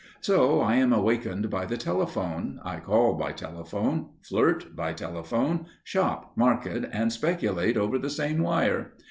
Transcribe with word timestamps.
So 0.21 0.61
I 0.61 0.77
am 0.77 0.91
awakened 0.91 1.51
by 1.51 1.67
the 1.67 1.77
telephone, 1.77 2.59
I 2.63 2.79
call 2.79 3.13
by 3.13 3.33
telephone, 3.33 4.07
flirt 4.23 4.75
by 4.75 4.93
telephone, 4.93 5.67
shop, 5.83 6.31
market 6.35 6.89
and 6.91 7.13
speculate 7.13 7.77
over 7.77 7.99
the 7.99 8.09
same 8.09 8.41
wire. 8.41 8.93